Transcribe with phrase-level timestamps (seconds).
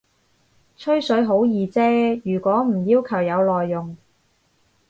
[0.75, 3.95] 吹水好易啫，如果唔要求有內容